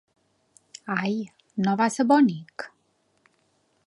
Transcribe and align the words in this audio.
Ai, 0.93 1.19
no 1.67 1.75
va 1.81 1.91
ser 1.97 2.07
bonic? 2.15 2.67